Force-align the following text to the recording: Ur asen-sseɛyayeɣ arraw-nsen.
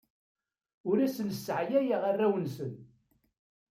Ur 0.89 0.97
asen-sseɛyayeɣ 1.05 2.01
arraw-nsen. 2.09 2.73